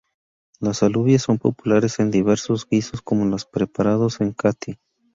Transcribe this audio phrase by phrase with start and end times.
[0.59, 4.79] Las alubias son populares en diversos guisos como los preparados en Catí.